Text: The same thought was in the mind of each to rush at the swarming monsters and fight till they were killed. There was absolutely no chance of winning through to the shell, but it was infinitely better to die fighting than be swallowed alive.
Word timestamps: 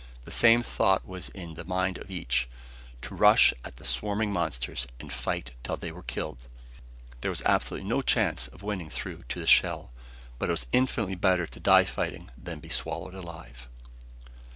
The 0.25 0.31
same 0.31 0.63
thought 0.63 1.05
was 1.07 1.29
in 1.29 1.53
the 1.53 1.63
mind 1.63 1.99
of 1.99 2.09
each 2.09 2.49
to 3.03 3.13
rush 3.13 3.53
at 3.63 3.75
the 3.75 3.85
swarming 3.85 4.33
monsters 4.33 4.87
and 4.99 5.13
fight 5.13 5.51
till 5.61 5.77
they 5.77 5.91
were 5.91 6.01
killed. 6.01 6.47
There 7.21 7.29
was 7.29 7.43
absolutely 7.43 7.87
no 7.87 8.01
chance 8.01 8.47
of 8.47 8.63
winning 8.63 8.89
through 8.89 9.25
to 9.29 9.39
the 9.39 9.45
shell, 9.45 9.91
but 10.39 10.49
it 10.49 10.53
was 10.53 10.65
infinitely 10.71 11.13
better 11.17 11.45
to 11.45 11.59
die 11.59 11.83
fighting 11.83 12.31
than 12.35 12.59
be 12.59 12.69
swallowed 12.69 13.13
alive. 13.13 13.69